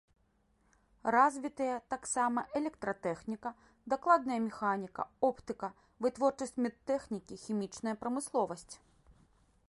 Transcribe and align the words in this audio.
Развітыя 1.15 1.73
таксама 1.93 2.43
электратэхніка, 2.59 3.51
дакладная 3.93 4.37
механіка, 4.47 5.05
оптыка, 5.29 5.69
вытворчасць 6.05 6.57
медтэхнікі, 6.67 7.37
хімічная 7.43 7.95
прамысловасць. 8.05 8.73